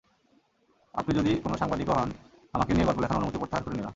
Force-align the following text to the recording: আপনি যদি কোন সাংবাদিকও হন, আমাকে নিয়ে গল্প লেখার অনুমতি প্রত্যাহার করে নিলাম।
আপনি 0.93 1.11
যদি 1.15 1.31
কোন 1.43 1.53
সাংবাদিকও 1.55 1.93
হন, 1.93 2.09
আমাকে 2.53 2.73
নিয়ে 2.73 2.85
গল্প 2.85 2.99
লেখার 2.99 3.17
অনুমতি 3.17 3.37
প্রত্যাহার 3.37 3.63
করে 3.63 3.75
নিলাম। 3.75 3.89